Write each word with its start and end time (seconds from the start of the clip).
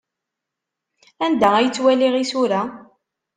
Anda 1.25 1.49
ay 1.55 1.69
ttwaliɣ 1.69 2.13
isura? 2.23 2.61